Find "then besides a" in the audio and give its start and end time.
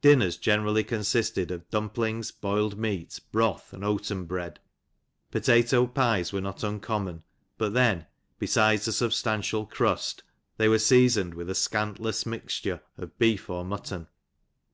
7.74-8.94